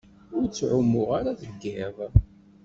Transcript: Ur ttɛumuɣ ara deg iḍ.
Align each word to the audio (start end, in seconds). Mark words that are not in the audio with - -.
Ur 0.35 0.43
ttɛumuɣ 0.47 1.09
ara 1.19 1.37
deg 1.41 1.61
iḍ. 1.83 1.97